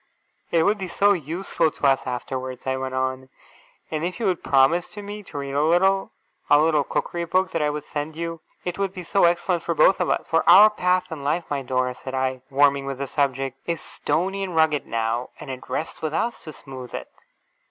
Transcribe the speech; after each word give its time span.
'It 0.59 0.63
would 0.63 0.79
be 0.79 0.87
so 0.87 1.13
useful 1.13 1.69
to 1.69 1.85
us 1.85 2.07
afterwards,' 2.07 2.65
I 2.65 2.75
went 2.75 2.95
on. 2.95 3.29
'And 3.91 4.03
if 4.03 4.19
you 4.19 4.25
would 4.25 4.41
promise 4.43 4.97
me 4.97 5.21
to 5.21 5.37
read 5.37 5.53
a 5.53 5.61
little 5.63 6.11
a 6.49 6.59
little 6.59 6.83
Cookery 6.83 7.23
Book 7.25 7.51
that 7.51 7.61
I 7.61 7.69
would 7.69 7.83
send 7.83 8.15
you, 8.15 8.41
it 8.65 8.79
would 8.79 8.95
be 8.95 9.03
so 9.03 9.25
excellent 9.25 9.61
for 9.61 9.75
both 9.75 9.99
of 9.99 10.09
us. 10.09 10.27
For 10.27 10.43
our 10.49 10.71
path 10.71 11.11
in 11.11 11.23
life, 11.23 11.43
my 11.51 11.61
Dora,' 11.61 11.93
said 11.93 12.15
I, 12.15 12.41
warming 12.49 12.87
with 12.87 12.97
the 12.97 13.05
subject, 13.05 13.59
'is 13.67 13.79
stony 13.81 14.41
and 14.43 14.55
rugged 14.55 14.87
now, 14.87 15.29
and 15.39 15.51
it 15.51 15.69
rests 15.69 16.01
with 16.01 16.15
us 16.15 16.45
to 16.45 16.51
smooth 16.53 16.95
it. 16.95 17.07